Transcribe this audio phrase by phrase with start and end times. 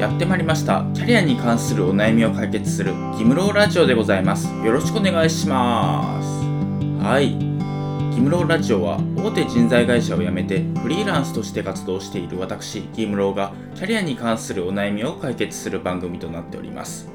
[0.00, 0.86] やってまいりました。
[0.94, 4.48] キャリアに関するお悩みを解決するギムローラジオでございます。
[4.64, 7.04] よろしくお願いします。
[7.04, 7.36] はい。
[8.14, 17.06] ギムローラジオは大手人材会社を辞めてフリーランスとして活動している私ギムローがキャリアに関するお悩みを解決する番組となっております。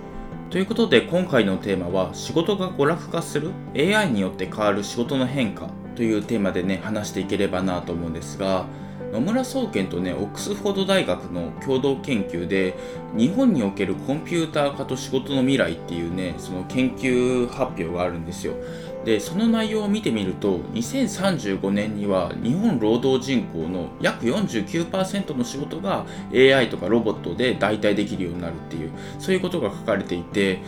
[0.51, 8.67] ということで今回のテーマは仕事が娯楽化する AI によって変わる仕事の変化というテーマでね話していければなと思うんですが
[9.15, 12.75] 野村総研とねオックスフォード大学の共同研究で
[13.15, 18.55] 日本におけるコンピューター化と仕事の未来っていうねその研究発表があるんですよ。
[19.05, 30.59] でその内容を見てみると2035年には日本労働人口の約49%の仕事が AI とかロボットで代替できるようになるっていうそういうことが書かれていて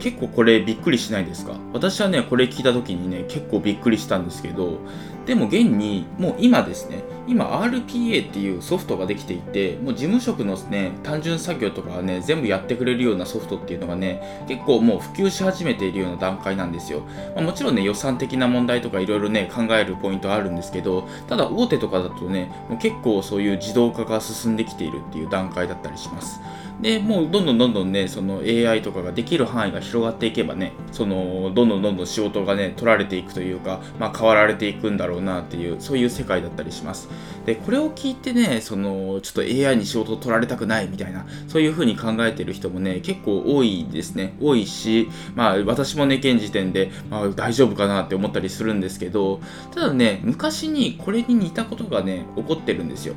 [0.00, 1.54] 結構これびっくりしないですか？
[1.72, 4.80] 私はねこれ聞いた時にね結構びっくりしたんですけど
[5.26, 17.00] でも現にもう今ですね今 RPA っていうソフトができていてもう事務職のね単純作業とかはね全部やってくれるようなソフトっていうのがね結構もう普及し始めているような段階なんですよ、
[17.34, 26.40] まあ、もちろんね予算的な問題とかいろいろね考えるポイントはあるんですけどただ大手とかだとねもう結構そういう自動化が進んできているっていう段階だったりします。
[26.80, 37.08] でもうどんどんどんどんねその AI とかができる範囲が広がっていけばねそのどんどんどんどん仕事がね取られていくというか、まあ、変わられていくんだろうなっていうそういう世界だったりします。
[37.46, 44.34] でこれを聞いてねそのちょっと AI に仕事を取られたくないみたいなそういうふうに考えてる人もね結構多いですね。
[44.40, 49.40] 多いしまあ私もね現時点で、まあ、大丈夫かなって思ったりするんですけど
[49.72, 53.14] ただね昔にこれに似たことがね起こってるんですよ。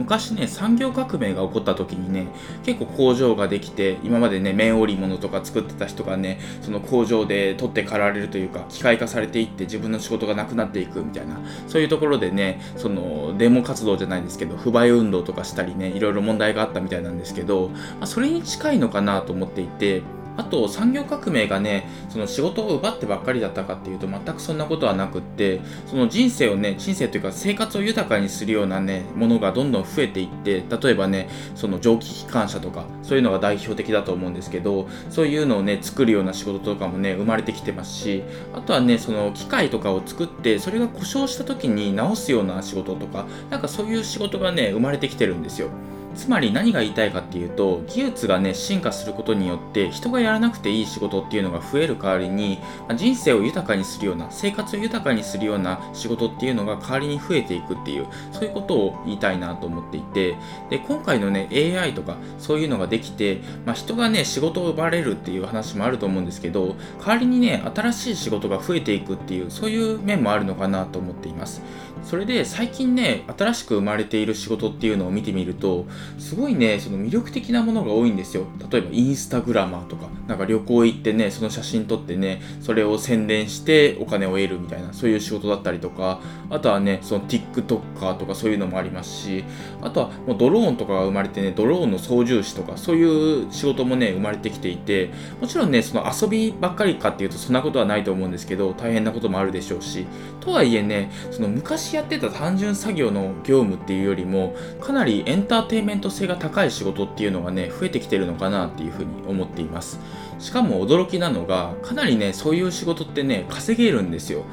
[0.00, 2.26] 昔ね産業革命が起こった時にね
[2.64, 20.02] 結構工場ができて今までね綿織物とか作ってた人がねその工場で取って代わられるというか機械化されていって自分の仕事がなくなっていくみたいなそういうところでねそのデモ活動じゃないですけど不買運動とかしたりねいろいろ問題があったみたいなんですけど、まあ、それに近いのかなと思っていて
[20.36, 38.22] あと産業革命がねその仕事を奪ってばっかりだったかっていうと全くそんなことはなくってその人生をね人生というか生活を豊かにするようなねものがどんどん増えていって例えばねその蒸気機関車とかそういうのが代表的だと思うんですけどそういうのをね作るような仕事とかもね生まれてきてますし
[38.54, 45.68] あとはねその機械とかを作ってそれが故障した時に直すような仕事とかなんかそういう仕事がね生まれてきてるんですよ。
[46.14, 52.58] つまり何が言いたいかっていうと技術がね進化することによって人がやらなくていい仕事っていうのが増える代わりに
[52.96, 60.36] 人生を豊かにするような生活を豊かにするような仕事っていうのが代わりに増えていくっていうそういうことを言いたいなと思っていて
[60.68, 71.62] で今回のね AI とかそういうのができて、まあ、人がね仕事を奪われるっていう話もあると思うんですけど代わりにね新しい仕事が増えていくっていうそういう面もあるのかなと思っています。
[72.04, 75.86] それで最近ね新しく生まれている仕事っていうのを見てみると
[76.18, 78.44] すごいねその魅力的なものが多いんですよ。
[78.70, 80.08] 例えばインスタグラマーとか。
[80.26, 86.20] なんか旅行行ってねその写真撮ってねそれを宣伝してお金を得るみたいなそういう仕事だったりとか。
[86.50, 89.44] あとはねその TikToker とかそういうのもありますし。
[89.82, 95.10] あとはもうドローンとかが生まれてねドローンの操縦士とかそういう仕事もね生まれてきていて。
[95.40, 100.06] もちろんねその遊びばっかりかっていうとそんなことはないと思うんですけど大変なこともあるでしょうし。
[100.40, 109.98] とはいえねその昔やってた単純作業の業務っていうよりもかなりエンターテインメントメント性が高い仕事っていうのがね増えてきてるのかなっていうふうに思っています。
[110.38, 114.44] しかも驚きなのがかなりねそういう仕事ってね稼げるんですよ。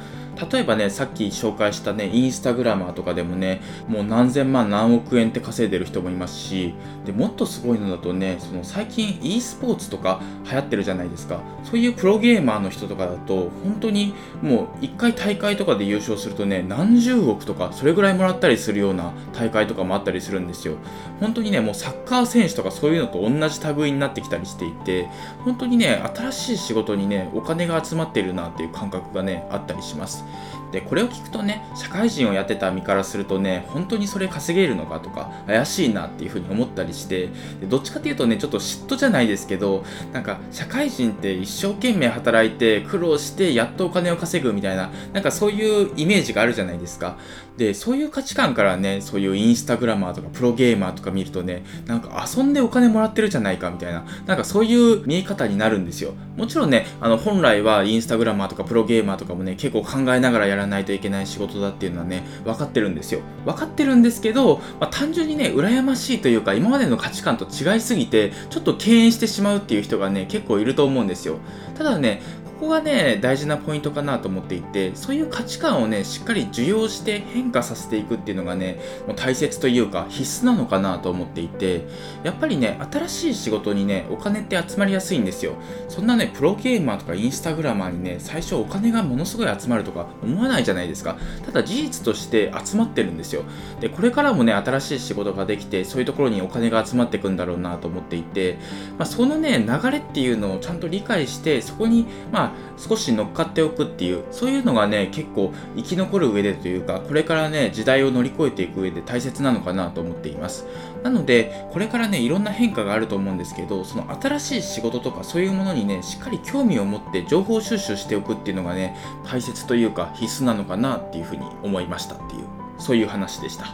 [0.51, 6.73] 例えばねさっき紹介したねインスタグラマーとかでもねもう何千万何億円って稼いでる人もいますし
[7.05, 11.41] でもっとすごいのだとねその最近 e スポーツとか流行ってるじゃないですか。
[11.63, 20.75] そういうプロゲーマーの人とかだと本当にもう1回大会とかで優勝するとね何十億とかそれぐらいもらったりするような大会とかもあったりするんですよ。
[21.19, 25.07] 本当にねもうサッカー選手とかそういうのと同じ類になってきたりしていて
[25.43, 30.23] 本当にね新しい仕事にねお金が集まっているなっていう感覚がねあったりします。
[30.71, 37.29] でこれを聞くとね社会人をやってた身からするとね本当にそれ稼げるのかとか怪しいなっていうふうに思ったりして
[37.61, 47.17] でどっちかっていうとねちょっと嫉妬じゃないですけどなんか社会人って一生懸命働いて苦労してやっとお金を稼ぐみたいななんかそういうイメージがあるじゃないですか。
[47.57, 56.13] でそういう価値観からねそういうインスタグラマーとかプロゲーマーとか見るとねなんか遊んでお金もらってるじゃないかみたいななんかそういう見え方になるんですよ。
[56.35, 63.22] もちろんねあの本来はインスタグラマーとかプロゲーマーとかもね結構考えながらやらないといけない仕事だっていうのはね分かってるんですよ。
[63.46, 71.40] 分かってるんですけど、まあ、単純にね羨ましいというか今までの価値観と違いすぎてちょっと敬遠してしまうっていう人がね結構いると思うんですよ。
[71.78, 72.22] ただね
[72.57, 81.85] こがね大事なポイントかなと思っていてそういう価値観をねしっかり受容して変化させていくっていうのがねもう大切というか必須なのかなと思っていて
[82.23, 85.53] やっぱりね新しい仕事にねお金って集まりやすいんですよ。
[85.87, 91.17] そんなねプロゲーマーとかインスタグラマーにね最初お金がものすごい集まるとか思わないじゃないですか。
[91.45, 93.43] ただ事実として集まってるんですよ。
[93.79, 98.57] でこれからもね新しい仕事ができてそういうところにお金が集まっていくんだろうなと思っていて、
[98.97, 102.47] まあ、そのね流れっていうのをちゃんと理解してそこにまあ
[102.78, 110.66] 少し乗っかっておくっていうそういうのがね結構生き残る上でというかこれからね時代を乗り越えていく上で大切なのかなと思っています。
[111.03, 118.96] なのでこれからねいろんな変化があると思うんですけどその新しい仕事とかそういうものにねしっかり興味を持って情報収集しておくっていうのがね
[119.26, 122.47] 大切というか必須なのかなっていうふうに思いましたっていう
[122.79, 123.67] そういう話でした。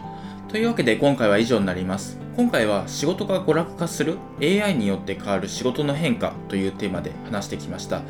[0.54, 2.24] というわけで今回は以上になります。
[2.36, 8.02] 今回は仕事が娯楽化する AI によって変わる仕事の変化というテーマで話してきました。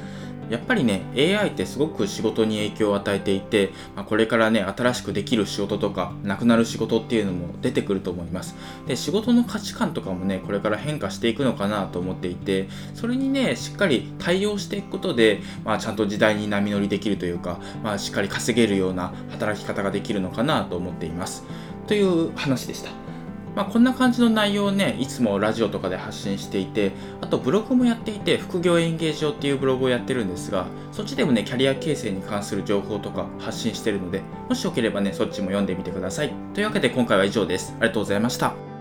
[0.49, 8.55] やっぱりね AI ってすごく仕事に影響を与えていて、まあ、これからね新しくできる仕事とかなくなる仕事っていうのも出てくると思います。
[8.87, 21.43] で仕事の価値観とかもねこれから変化していくのかなと思っていてそれにねしっかり対応していくことで、まあ、ちゃんと時代に波乗りできるというか、まあ、しっかり稼げるような働き方ができるのかなと思っています。
[21.87, 23.02] という話でした。
[23.55, 26.91] まあ、こんな感じの内容をね、いつもラジオとかで発信していて、
[27.21, 36.33] あとブログもやっていて、副業演芸場っていうブログをやってるんですが、そっちでもね、キャリア形成に関する情報とか発信してるので、もしよければね、そっちも読んでみてください。
[36.53, 37.73] というわけで今回は以上です。
[37.79, 38.72] ありがとうございました。